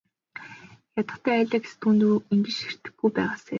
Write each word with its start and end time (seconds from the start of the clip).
Ядахдаа 0.99 1.37
Алекс 1.43 1.71
түүнрүү 1.81 2.15
ингэж 2.33 2.55
ширтэхгүй 2.61 3.09
байгаасай. 3.15 3.49